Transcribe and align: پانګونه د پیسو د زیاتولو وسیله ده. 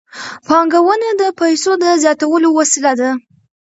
پانګونه 0.47 1.09
د 1.21 1.23
پیسو 1.39 1.71
د 1.83 1.85
زیاتولو 2.03 2.47
وسیله 2.57 2.91
ده. 2.99 3.09